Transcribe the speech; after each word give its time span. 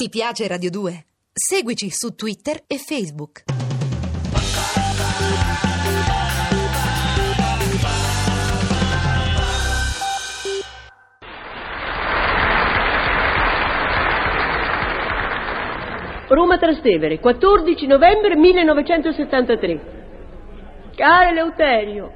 Ti 0.00 0.10
piace 0.10 0.46
Radio 0.46 0.70
2? 0.70 1.06
Seguici 1.32 1.90
su 1.90 2.14
Twitter 2.14 2.62
e 2.68 2.78
Facebook. 2.78 3.42
Roma 16.28 16.58
Trastevere, 16.58 17.18
14 17.18 17.86
novembre 17.88 18.36
1973. 18.36 19.80
Caro 20.94 21.30
Eleuterio, 21.30 22.12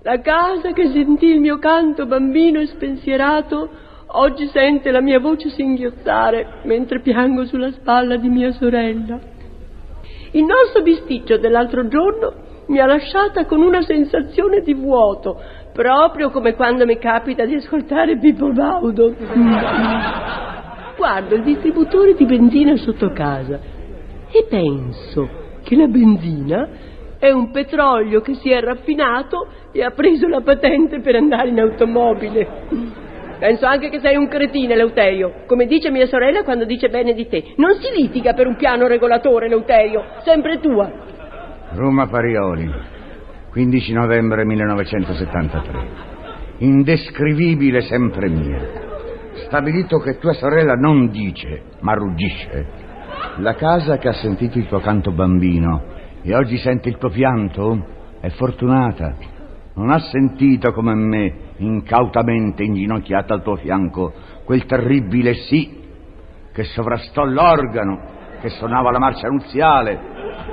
la 0.00 0.18
casa 0.22 0.72
che 0.72 0.90
sentì 0.90 1.26
il 1.26 1.40
mio 1.40 1.58
canto 1.58 2.06
bambino 2.06 2.60
e 2.60 2.66
spensierato 2.68 3.88
oggi 4.12 4.46
sente 4.48 4.90
la 4.90 5.00
mia 5.00 5.20
voce 5.20 5.50
singhiozzare 5.50 6.60
mentre 6.64 7.00
piango 7.00 7.44
sulla 7.44 7.70
spalla 7.72 8.16
di 8.16 8.28
mia 8.28 8.52
sorella. 8.52 9.18
Il 10.32 10.44
nostro 10.44 10.82
bisticcio 10.82 11.38
dell'altro 11.38 11.88
giorno 11.88 12.48
mi 12.66 12.78
ha 12.78 12.86
lasciata 12.86 13.46
con 13.46 13.62
una 13.62 13.82
sensazione 13.82 14.60
di 14.60 14.74
vuoto, 14.74 15.40
proprio 15.72 16.30
come 16.30 16.54
quando 16.54 16.86
mi 16.86 16.98
capita 16.98 17.44
di 17.44 17.54
ascoltare 17.54 18.18
Pippo 18.18 18.52
Baudo. 18.52 19.14
Guardo 20.96 21.34
il 21.34 21.42
distributore 21.42 22.14
di 22.14 22.26
benzina 22.26 22.76
sotto 22.76 23.10
casa 23.12 23.58
e 24.30 24.46
penso 24.48 25.28
che 25.62 25.74
la 25.74 25.86
benzina 25.86 26.68
è 27.18 27.30
un 27.30 27.50
petrolio 27.50 28.20
che 28.20 28.34
si 28.34 28.50
è 28.50 28.60
raffinato 28.60 29.46
e 29.72 29.82
ha 29.82 29.90
preso 29.90 30.28
la 30.28 30.40
patente 30.40 31.00
per 31.00 31.16
andare 31.16 31.48
in 31.48 31.60
automobile. 31.60 33.08
Penso 33.40 33.64
anche 33.64 33.88
che 33.88 34.00
sei 34.00 34.16
un 34.16 34.28
cretino, 34.28 34.74
Eleuterio. 34.74 35.44
Come 35.46 35.64
dice 35.64 35.90
mia 35.90 36.06
sorella 36.06 36.42
quando 36.42 36.66
dice 36.66 36.90
bene 36.90 37.14
di 37.14 37.26
te. 37.26 37.54
Non 37.56 37.72
si 37.80 37.90
litiga 37.90 38.34
per 38.34 38.46
un 38.46 38.54
piano 38.56 38.86
regolatore, 38.86 39.46
Eleuterio. 39.46 40.04
Sempre 40.24 40.60
tua. 40.60 40.92
Roma 41.72 42.06
Parioli, 42.06 42.70
15 43.50 43.92
novembre 43.94 44.44
1973. 44.44 45.88
Indescrivibile 46.58 47.80
sempre 47.80 48.28
mia. 48.28 48.60
Stabilito 49.46 49.96
che 50.00 50.18
tua 50.18 50.34
sorella 50.34 50.74
non 50.74 51.08
dice, 51.08 51.62
ma 51.80 51.94
ruggisce. 51.94 52.66
La 53.38 53.54
casa 53.54 53.96
che 53.96 54.08
ha 54.08 54.12
sentito 54.12 54.58
il 54.58 54.66
tuo 54.66 54.80
canto 54.80 55.12
bambino 55.12 55.82
e 56.20 56.34
oggi 56.34 56.58
sente 56.58 56.90
il 56.90 56.98
tuo 56.98 57.08
pianto 57.08 57.86
è 58.20 58.28
fortunata. 58.28 59.38
Non 59.80 59.88
ha 59.88 59.98
sentito 59.98 60.72
come 60.72 60.94
me, 60.94 61.34
incautamente 61.56 62.62
inginocchiata 62.62 63.32
al 63.32 63.42
tuo 63.42 63.56
fianco, 63.56 64.12
quel 64.44 64.66
terribile 64.66 65.32
sì 65.32 65.80
che 66.52 66.64
sovrastò 66.64 67.24
l'organo, 67.24 67.98
che 68.42 68.50
suonava 68.50 68.90
la 68.90 68.98
marcia 68.98 69.28
nuziale 69.28 69.98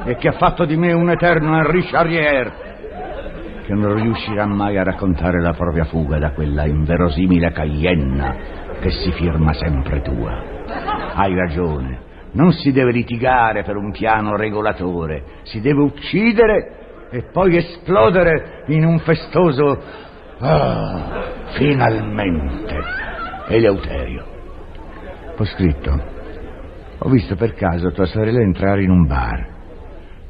e 0.05 0.15
che 0.15 0.29
ha 0.29 0.37
fatto 0.37 0.63
di 0.63 0.77
me 0.77 0.93
un 0.93 1.09
eterno 1.09 1.57
Henri 1.57 1.81
Charrier, 1.81 3.63
che 3.65 3.73
non 3.73 3.95
riuscirà 3.95 4.45
mai 4.45 4.77
a 4.77 4.83
raccontare 4.83 5.41
la 5.41 5.51
propria 5.51 5.83
fuga 5.83 6.17
da 6.19 6.31
quella 6.31 6.65
inverosimile 6.65 7.51
Cayenne 7.51 8.37
che 8.79 8.91
si 8.91 9.11
firma 9.11 9.51
sempre 9.51 10.01
tua. 10.03 10.41
Hai 11.15 11.35
ragione, 11.35 11.99
non 12.31 12.53
si 12.53 12.71
deve 12.71 12.93
litigare 12.93 13.63
per 13.63 13.75
un 13.75 13.91
piano 13.91 14.37
regolatore, 14.37 15.41
si 15.43 15.59
deve 15.59 15.81
uccidere 15.81 16.86
e 17.09 17.23
poi 17.31 17.57
esplodere 17.57 18.63
in 18.67 18.85
un 18.85 18.99
festoso... 18.99 20.05
Ah, 20.39 21.23
finalmente! 21.55 22.75
Eleuterio. 23.47 24.25
Ho 25.37 25.45
scritto. 25.45 26.15
Ho 26.99 27.09
visto 27.09 27.35
per 27.35 27.53
caso 27.53 27.91
tua 27.91 28.05
sorella 28.05 28.41
entrare 28.41 28.83
in 28.83 28.89
un 28.89 29.05
bar. 29.05 29.55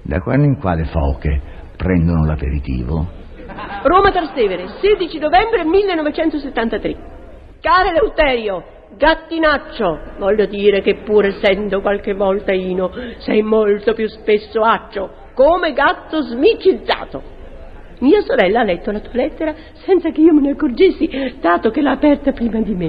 Da 0.03 0.21
quando 0.21 0.45
in 0.45 0.57
quale 0.59 0.85
foche 0.85 1.41
prendono 1.75 2.25
l'aperitivo? 2.25 3.07
Roma 3.83 4.11
Trastevere, 4.11 4.67
16 4.79 5.19
novembre 5.19 5.65
1973. 5.65 6.95
Caro 7.59 7.89
Eleuterio, 7.89 8.63
gattinaccio, 8.95 9.99
voglio 10.17 10.45
dire 10.45 10.81
che 10.81 11.01
pur 11.03 11.25
essendo 11.25 11.81
qualche 11.81 12.13
volta 12.13 12.53
ino, 12.53 12.91
sei 13.17 13.41
molto 13.41 13.93
più 13.93 14.07
spesso 14.07 14.61
accio, 14.61 15.09
come 15.37 15.71
gatto 15.73 16.23
smicizzato. 16.23 17.21
Mia 17.99 18.21
sorella 18.21 18.61
ha 18.61 18.63
letto 18.63 18.91
la 18.91 18.99
tua 18.99 19.13
lettera 19.13 19.53
senza 19.85 20.09
che 20.09 20.21
io 20.21 20.33
me 20.33 20.41
ne 20.41 20.51
accorgessi, 20.51 21.07
dato 21.39 21.69
che 21.69 21.81
l'ha 21.81 21.91
aperta 21.91 22.31
prima 22.31 22.59
di 22.59 22.73
me. 22.73 22.87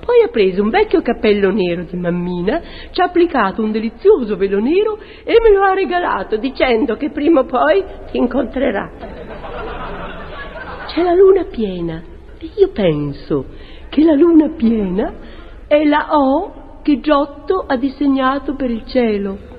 Poi 0.00 0.22
ha 0.24 0.28
preso 0.28 0.62
un 0.62 0.70
vecchio 0.70 1.02
cappello 1.02 1.50
nero 1.50 1.82
di 1.82 1.96
mammina, 1.98 2.62
ci 2.92 3.00
ha 3.02 3.04
applicato 3.04 3.62
un 3.62 3.72
delizioso 3.72 4.36
velo 4.36 4.58
nero 4.58 4.98
e 5.22 5.36
me 5.42 5.52
lo 5.52 5.62
ha 5.62 5.74
regalato 5.74 6.36
dicendo 6.38 6.96
che 6.96 7.10
prima 7.10 7.40
o 7.40 7.44
poi 7.44 7.84
ti 8.10 8.16
incontrerà. 8.16 8.90
C'è 10.86 11.02
la 11.02 11.12
luna 11.12 11.44
piena 11.44 12.02
e 12.38 12.50
io 12.56 12.70
penso 12.72 13.44
che 13.90 14.02
la 14.02 14.14
luna 14.14 14.48
piena 14.56 15.12
è 15.66 15.84
la 15.84 16.08
O 16.10 16.80
che 16.82 17.00
Giotto 17.00 17.64
ha 17.66 17.76
disegnato 17.76 18.54
per 18.54 18.70
il 18.70 18.86
cielo. 18.86 19.51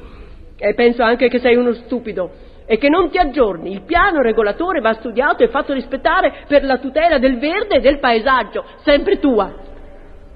E 0.66 0.74
penso 0.75 1.03
anche 1.03 1.28
che 1.28 1.40
sei 1.40 1.57
uno 1.57 1.74
stupido 1.74 2.31
e 2.66 2.78
che 2.78 2.88
non 2.88 3.09
ti 3.09 3.18
aggiorni. 3.18 3.74
Il 3.74 3.81
piano 3.81 4.22
regolatore 4.22 4.79
va 4.79 4.94
studiato 4.94 5.44
e 5.44 5.50
fatto 5.50 5.74
rispettare 5.74 6.46
per 6.47 6.63
la 6.63 6.78
tutela 6.78 7.18
del 7.19 7.38
verde 7.38 7.75
e 7.75 7.81
del 7.81 8.00
paesaggio, 8.00 8.63
sempre 8.78 9.19
tua. 9.19 9.53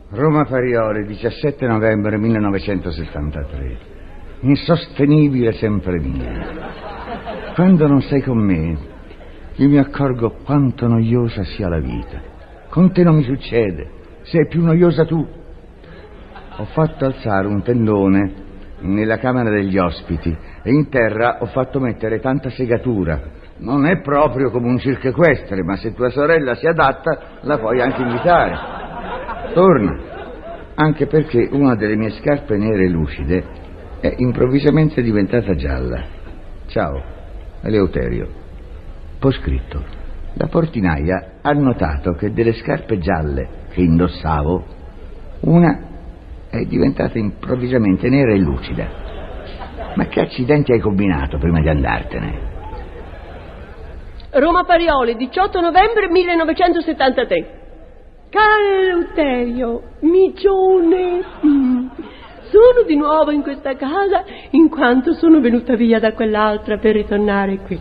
Roma 0.10 0.44
Farioli, 0.44 1.06
17 1.06 1.66
novembre 1.66 2.18
1973. 2.18 3.78
Insostenibile 4.42 5.54
sempre 5.54 5.98
mia. 5.98 7.54
Quando 7.56 7.88
non 7.88 8.02
sei 8.02 8.22
con 8.22 8.38
me, 8.38 8.78
io 9.56 9.70
mi 9.70 9.78
accorgo 9.78 10.40
quanto 10.44 10.88
noiosa 10.88 11.46
sia 11.46 11.70
la 11.70 11.80
vita. 11.80 12.22
Con 12.68 12.92
te 12.92 13.02
non 13.02 13.16
mi 13.16 13.24
succede, 13.24 13.90
sei 14.24 14.46
più 14.50 14.62
noiosa 14.62 15.06
tu. 15.06 15.26
Ho 16.58 16.66
fatto 16.66 17.06
alzare 17.06 17.48
un 17.48 17.62
tendone 17.64 18.47
nella 18.80 19.18
camera 19.18 19.50
degli 19.50 19.78
ospiti 19.78 20.36
e 20.62 20.72
in 20.72 20.90
terra 20.90 21.38
ho 21.42 21.46
fatto 21.48 21.80
mettere 21.80 22.20
tanta 22.20 22.50
segatura. 22.50 23.20
Non 23.60 23.86
è 23.86 24.02
proprio 24.02 24.52
come 24.52 24.68
un 24.68 24.78
circo 24.78 25.08
equestre, 25.08 25.64
ma 25.64 25.76
se 25.78 25.94
tua 25.94 26.10
sorella 26.10 26.54
si 26.56 26.68
adatta 26.68 27.20
la 27.42 27.58
puoi 27.58 27.82
anche 27.82 28.02
invitare. 28.02 28.56
Torna, 29.54 30.00
anche 30.76 31.08
perché 31.08 31.50
una 31.52 31.76
delle 31.76 31.96
mie 31.96 32.12
scarpe 32.12 32.56
nere 32.56 32.88
lucide 32.88 33.44
è 34.00 34.14
improvvisamente 34.18 35.02
diventata 35.02 35.56
gialla. 35.56 36.04
Ciao, 36.68 37.02
Eleuterio. 37.62 38.28
Poi 39.20 39.32
scritto. 39.32 39.84
La 40.34 40.48
portinaia 40.48 41.40
ha 41.42 41.52
notato 41.54 42.12
che 42.12 42.32
delle 42.32 42.54
scarpe 42.54 43.00
gialle 43.00 43.66
che 43.72 43.82
indossavo, 43.82 44.66
una 45.40 45.87
è 46.60 46.66
diventata 46.66 47.18
improvvisamente 47.18 48.10
nera 48.10 48.34
e 48.34 48.38
lucida. 48.38 48.88
Ma 49.96 50.06
che 50.06 50.22
accidenti 50.22 50.72
hai 50.72 50.80
combinato 50.80 51.38
prima 51.38 51.60
di 51.60 51.70
andartene? 51.70 52.56
Roma 54.32 54.64
Parioli, 54.64 55.16
18 55.16 55.60
novembre 55.62 56.10
1973. 56.10 57.56
Caro 58.30 58.80
Eleuterio, 58.82 59.82
micione, 60.02 61.24
sono 62.50 62.84
di 62.86 62.96
nuovo 62.96 63.32
in 63.32 63.42
questa 63.42 63.76
casa 63.76 64.24
in 64.52 64.70
quanto 64.70 65.14
sono 65.14 65.40
venuta 65.40 65.76
via 65.76 66.00
da 66.00 66.14
quell'altra 66.14 66.78
per 66.78 66.94
ritornare 66.94 67.58
qui. 67.60 67.80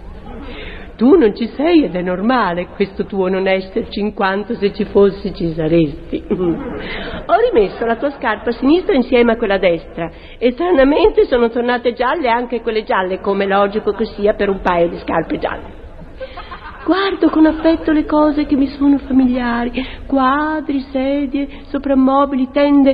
Tu 0.97 1.15
non 1.15 1.35
ci 1.35 1.47
sei 1.49 1.85
ed 1.85 1.95
è 1.95 2.01
normale 2.01 2.69
questo 2.69 3.05
tuo 3.05 3.29
non 3.29 3.47
esserci 3.47 4.01
in 4.01 4.15
quanto 4.15 4.55
se 4.55 4.73
ci 4.73 4.85
fossi 4.85 5.35
ci 5.35 5.53
saresti. 5.53 6.25
Ho 6.29 7.51
rimesso 7.53 7.85
la 7.85 7.97
tua 7.97 8.11
scarpa 8.13 8.51
sinistra 8.53 8.95
insieme 8.95 9.33
a 9.33 9.37
quella 9.37 9.59
destra 9.59 10.11
e 10.39 10.53
stranamente 10.53 11.27
sono 11.27 11.51
tornate 11.51 11.93
gialle 11.93 12.29
anche 12.29 12.63
quelle 12.63 12.83
gialle, 12.83 13.21
come 13.21 13.47
logico 13.47 13.93
che 13.93 14.07
sia 14.07 14.33
per 14.33 14.49
un 14.49 14.61
paio 14.63 14.89
di 14.89 14.97
scarpe 14.99 15.39
gialle. 15.39 15.85
Guardo 16.87 17.29
con 17.29 17.45
affetto 17.45 17.93
le 17.93 18.07
cose 18.07 18.47
che 18.47 18.57
mi 18.57 18.69
sono 18.69 18.97
familiari, 18.99 19.85
quadri, 20.07 20.81
sedie, 20.93 21.49
soprammobili, 21.67 22.49
tende, 22.53 22.91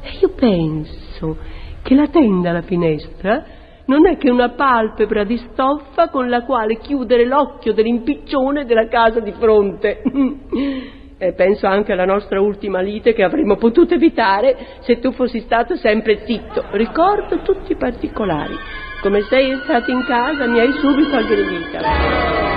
e 0.00 0.18
io 0.20 0.30
penso 0.34 1.36
che 1.82 1.94
la 1.94 2.06
tenda 2.06 2.50
alla 2.50 2.62
finestra 2.62 3.44
non 3.86 4.06
è 4.06 4.16
che 4.16 4.30
una 4.30 4.50
palpebra 4.50 5.24
di 5.24 5.36
stoffa 5.36 6.08
con 6.08 6.28
la 6.28 6.42
quale 6.44 6.78
chiudere 6.78 7.26
l'occhio 7.26 7.72
dell'impiccione 7.72 8.64
della 8.64 8.88
casa 8.88 9.20
di 9.20 9.32
fronte. 9.32 10.02
E 11.16 11.32
penso 11.32 11.68
anche 11.68 11.92
alla 11.92 12.04
nostra 12.04 12.40
ultima 12.40 12.80
lite 12.80 13.14
che 13.14 13.22
avremmo 13.22 13.56
potuto 13.56 13.94
evitare 13.94 14.56
se 14.80 14.98
tu 14.98 15.12
fossi 15.12 15.40
stato 15.40 15.76
sempre 15.76 16.26
zitto. 16.26 16.64
Ricordo 16.72 17.38
tutti 17.38 17.70
i 17.72 17.76
particolari. 17.76 18.54
Come 19.00 19.22
sei 19.22 19.50
entrato 19.50 19.90
in 19.92 20.04
casa 20.04 20.46
mi 20.46 20.58
hai 20.58 20.72
subito 20.72 21.14
aggredita. 21.14 22.53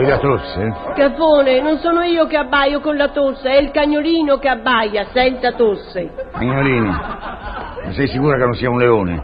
Hai 0.00 0.06
la 0.06 0.18
tosse? 0.18 0.72
Caffone, 0.94 1.60
non 1.60 1.76
sono 1.76 2.00
io 2.00 2.26
che 2.26 2.38
abbaio 2.38 2.80
con 2.80 2.96
la 2.96 3.08
tosse, 3.08 3.50
è 3.50 3.60
il 3.60 3.70
cagnolino 3.70 4.38
che 4.38 4.48
abbaia 4.48 5.08
senza 5.12 5.52
tosse. 5.52 6.10
Signorini, 6.38 6.88
ma 6.88 7.76
sei 7.90 8.08
sicura 8.08 8.38
che 8.38 8.44
non 8.44 8.54
sia 8.54 8.70
un 8.70 8.78
leone? 8.78 9.22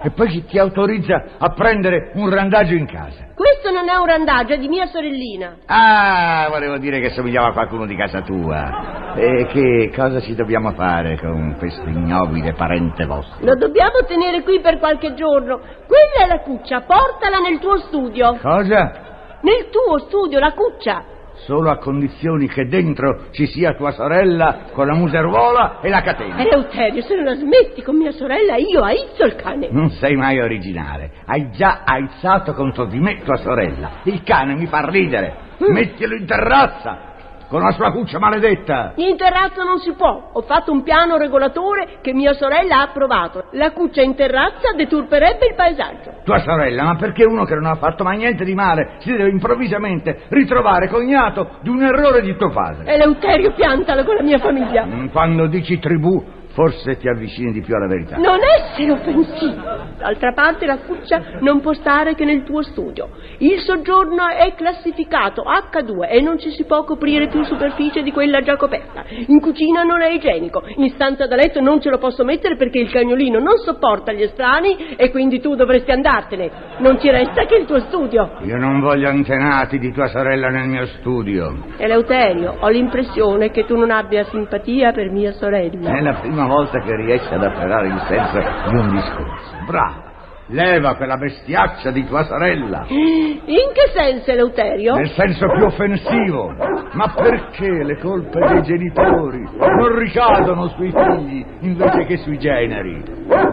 E 0.00 0.10
poi 0.12 0.28
chi 0.28 0.46
ti 0.46 0.58
autorizza 0.58 1.22
a 1.36 1.50
prendere 1.50 2.10
un 2.14 2.30
randaggio 2.30 2.72
in 2.72 2.86
casa? 2.86 3.26
Questo 3.34 3.70
non 3.70 3.86
è 3.86 3.94
un 3.94 4.06
randaggio, 4.06 4.54
è 4.54 4.58
di 4.58 4.68
mia 4.68 4.86
sorellina. 4.86 5.56
Ah, 5.66 6.46
volevo 6.48 6.78
dire 6.78 6.98
che 7.00 7.10
somigliava 7.10 7.48
a 7.48 7.52
qualcuno 7.52 7.84
di 7.84 7.94
casa 7.94 8.22
tua. 8.22 9.12
E 9.14 9.46
che 9.48 9.92
cosa 9.94 10.20
ci 10.20 10.34
dobbiamo 10.34 10.72
fare 10.72 11.18
con 11.18 11.56
questo 11.58 11.86
ignobile 11.86 12.54
parente 12.54 13.04
vostro? 13.04 13.44
Lo 13.44 13.56
dobbiamo 13.56 14.04
tenere 14.06 14.42
qui 14.42 14.58
per 14.60 14.78
qualche 14.78 15.12
giorno. 15.12 15.60
Quella 15.86 16.24
è 16.24 16.26
la 16.28 16.40
cuccia, 16.40 16.80
portala 16.80 17.40
nel 17.40 17.58
tuo 17.58 17.76
studio. 17.76 18.38
Cosa? 18.40 19.10
Nel 19.42 19.68
tuo 19.70 19.98
studio, 19.98 20.38
la 20.38 20.52
cuccia. 20.52 21.04
Solo 21.44 21.70
a 21.70 21.78
condizioni 21.78 22.46
che 22.46 22.66
dentro 22.66 23.24
ci 23.32 23.46
sia 23.46 23.74
tua 23.74 23.90
sorella 23.90 24.66
con 24.72 24.86
la 24.86 24.94
museruola 24.94 25.80
e 25.80 25.88
la 25.88 26.00
catena. 26.02 26.38
Eleuterio, 26.38 27.02
se 27.02 27.16
non 27.16 27.24
la 27.24 27.34
smetti 27.34 27.82
con 27.82 27.96
mia 27.96 28.12
sorella, 28.12 28.56
io 28.56 28.82
aizzo 28.82 29.24
il 29.24 29.34
cane. 29.34 29.68
Non 29.70 29.90
sei 29.90 30.14
mai 30.14 30.38
originale. 30.40 31.10
Hai 31.26 31.50
già 31.50 31.82
aizzato 31.84 32.52
contro 32.52 32.84
di 32.84 33.00
me 33.00 33.22
tua 33.24 33.36
sorella. 33.36 33.90
Il 34.04 34.22
cane 34.22 34.54
mi 34.54 34.66
fa 34.66 34.88
ridere. 34.88 35.50
Mettilo 35.58 36.14
in 36.14 36.26
terrazza 36.26 37.11
con 37.52 37.60
la 37.60 37.72
sua 37.72 37.92
cuccia 37.92 38.18
maledetta. 38.18 38.94
In 38.96 39.14
terrazza 39.18 39.62
non 39.62 39.78
si 39.78 39.92
può. 39.92 40.30
Ho 40.32 40.40
fatto 40.40 40.72
un 40.72 40.82
piano 40.82 41.18
regolatore 41.18 41.98
che 42.00 42.14
mia 42.14 42.32
sorella 42.32 42.78
ha 42.78 42.82
approvato. 42.84 43.44
La 43.50 43.72
cuccia 43.72 44.00
in 44.00 44.14
terrazza 44.14 44.72
deturperebbe 44.74 45.48
il 45.48 45.54
paesaggio. 45.54 46.12
Tua 46.24 46.38
sorella, 46.38 46.84
ma 46.84 46.96
perché 46.96 47.26
uno 47.26 47.44
che 47.44 47.54
non 47.54 47.66
ha 47.66 47.74
fatto 47.74 48.04
mai 48.04 48.16
niente 48.16 48.44
di 48.44 48.54
male 48.54 48.92
si 49.00 49.10
deve 49.10 49.28
improvvisamente 49.28 50.22
ritrovare 50.28 50.88
cognato 50.88 51.58
di 51.60 51.68
un 51.68 51.82
errore 51.82 52.22
di 52.22 52.34
tuo 52.36 52.48
padre? 52.48 52.90
Eleuterio, 52.90 53.52
piantala 53.52 54.02
con 54.02 54.14
la 54.14 54.22
mia 54.22 54.38
famiglia. 54.38 54.86
Mm, 54.86 55.08
Quando 55.08 55.46
dici 55.46 55.78
tribù, 55.78 56.24
forse 56.52 56.96
ti 56.96 57.08
avvicini 57.08 57.52
di 57.52 57.60
più 57.60 57.74
alla 57.74 57.86
verità. 57.86 58.16
Non 58.16 58.38
essere 58.42 58.92
offensivo. 58.92 59.62
D'altra 59.98 60.32
parte 60.32 60.66
la 60.66 60.78
cuccia 60.78 61.38
non 61.40 61.60
può 61.60 61.72
stare 61.72 62.14
che 62.14 62.24
nel 62.24 62.44
tuo 62.44 62.62
studio. 62.62 63.10
Il 63.38 63.60
soggiorno 63.60 64.28
è 64.28 64.54
classificato 64.54 65.42
H2 65.42 66.08
e 66.10 66.20
non 66.20 66.38
ci 66.38 66.50
si 66.50 66.64
può 66.64 66.84
coprire 66.84 67.28
più 67.28 67.42
superficie 67.44 68.02
di 68.02 68.12
quella 68.12 68.40
già 68.40 68.56
coperta. 68.56 69.04
In 69.26 69.40
cucina 69.40 69.82
non 69.82 70.02
è 70.02 70.10
igienico. 70.10 70.62
In 70.76 70.90
stanza 70.90 71.26
da 71.26 71.36
letto 71.36 71.60
non 71.60 71.80
ce 71.80 71.90
lo 71.90 71.98
posso 71.98 72.24
mettere 72.24 72.56
perché 72.56 72.78
il 72.78 72.90
cagnolino 72.90 73.38
non 73.38 73.56
sopporta 73.58 74.12
gli 74.12 74.22
estranei 74.22 74.94
e 74.96 75.10
quindi 75.10 75.40
tu 75.40 75.54
dovresti 75.54 75.90
andartene. 75.90 76.50
Non 76.78 76.98
ti 76.98 77.10
resta 77.10 77.44
che 77.46 77.56
il 77.56 77.66
tuo 77.66 77.80
studio. 77.80 78.38
Io 78.42 78.56
non 78.56 78.80
voglio 78.80 79.08
antenati 79.08 79.78
di 79.78 79.92
tua 79.92 80.08
sorella 80.08 80.48
nel 80.48 80.68
mio 80.68 80.86
studio. 80.86 81.56
Eleuterio, 81.76 82.56
ho 82.60 82.68
l'impressione 82.68 83.50
che 83.50 83.64
tu 83.64 83.76
non 83.76 83.90
abbia 83.90 84.24
simpatia 84.24 84.92
per 84.92 85.10
mia 85.10 85.32
sorella. 85.32 85.90
È 85.96 86.00
la 86.00 86.14
prima 86.14 86.41
volta 86.46 86.78
che 86.80 86.96
riesci 86.96 87.32
ad 87.32 87.42
afferrare 87.42 87.86
il 87.88 88.02
senso 88.08 88.38
di 88.70 88.76
un 88.76 88.88
discorso. 88.90 89.56
Brava! 89.66 90.10
Leva 90.46 90.96
quella 90.96 91.16
bestiaccia 91.16 91.90
di 91.92 92.04
tua 92.04 92.24
sorella. 92.24 92.84
In 92.88 93.70
che 93.72 93.90
senso, 93.94 94.32
Eleuterio? 94.32 94.94
Nel 94.96 95.08
senso 95.10 95.46
più 95.54 95.64
offensivo. 95.64 96.52
Ma 96.92 97.12
perché 97.14 97.68
le 97.84 97.96
colpe 97.98 98.38
dei 98.38 98.62
genitori 98.62 99.48
non 99.58 99.96
ricadono 99.98 100.68
sui 100.68 100.92
figli 100.92 101.46
invece 101.60 102.04
che 102.04 102.16
sui 102.18 102.38
generi? 102.38 103.02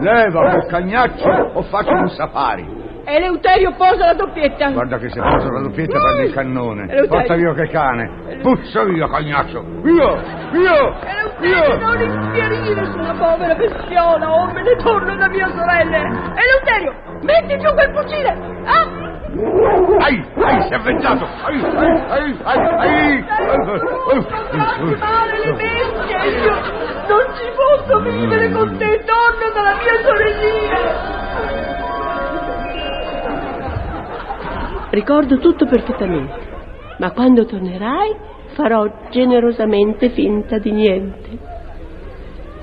Leva 0.00 0.50
quel 0.50 0.66
cagnaccio 0.66 1.30
o 1.54 1.62
faccio 1.62 1.92
un 1.92 2.08
safari. 2.10 2.79
Eleuterio, 3.16 3.72
posa 3.76 4.06
la 4.06 4.14
doppietta. 4.14 4.70
Guarda 4.70 4.98
che 4.98 5.08
se 5.10 5.20
poso 5.20 5.50
la 5.50 5.60
doppietta 5.60 5.98
prende 5.98 6.22
il 6.24 6.32
cannone. 6.32 6.82
Eleuterio. 6.84 7.08
Porta 7.08 7.34
via 7.34 7.52
che 7.54 7.68
cane. 7.68 8.38
Puzzo 8.42 8.84
via, 8.84 9.08
cagnaccio. 9.08 9.62
Via, 9.82 10.14
via, 10.52 11.00
Eleuterio, 11.04 11.78
non 11.78 11.96
via. 11.96 12.06
infierire 12.06 12.84
sulla 12.86 13.14
povera 13.14 13.54
bestiola 13.54 14.32
o 14.32 14.46
me 14.52 14.62
ne 14.62 14.76
torno 14.76 15.16
da 15.16 15.28
mia 15.28 15.48
sorella. 15.48 15.98
Eleuterio, 16.34 16.94
metti 17.22 17.58
giù 17.58 17.72
quel 17.72 17.90
fucile. 17.94 18.38
Ah! 18.64 19.08
Ai, 20.00 20.24
ai, 20.42 20.62
si 20.62 20.72
è 20.72 20.74
avventato. 20.74 21.26
Ai, 21.44 21.62
ai, 21.62 22.04
ai, 22.08 22.36
ai, 22.44 22.66
ai. 22.78 23.24
Male 24.98 25.38
le 25.44 25.52
bestie! 25.52 26.42
Io 26.42 26.54
non 27.08 27.34
ci 27.36 27.48
posso 27.54 28.00
vivere 28.00 28.50
con 28.50 28.76
te, 28.76 29.04
torno 29.04 29.50
dalla 29.54 29.74
mia 29.74 30.02
sorellina! 30.02 31.09
Ricordo 34.90 35.38
tutto 35.38 35.66
perfettamente, 35.66 36.34
ma 36.98 37.12
quando 37.12 37.46
tornerai 37.46 38.16
farò 38.54 38.86
generosamente 39.10 40.10
finta 40.10 40.58
di 40.58 40.72
niente. 40.72 41.38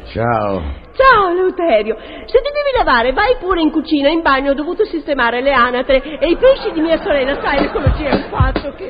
Ciao. 0.07 0.85
Ciao 0.97 1.29
Eleuterio, 1.29 1.95
se 2.25 2.39
ti 2.41 2.49
devi 2.51 2.75
lavare 2.75 3.13
vai 3.13 3.35
pure 3.39 3.61
in 3.61 3.71
cucina, 3.71 4.09
in 4.09 4.21
bagno 4.21 4.51
ho 4.51 4.55
dovuto 4.55 4.83
sistemare 4.83 5.41
le 5.41 5.53
anatre 5.53 6.01
e 6.01 6.29
i 6.29 6.37
pesci 6.37 6.71
di 6.71 6.81
mia 6.81 6.97
sorella, 6.97 7.39
sai 7.39 7.61
l'ecologia 7.61 8.09
è 8.09 8.15
un 8.15 8.25
fatto 8.29 8.73
che... 8.73 8.89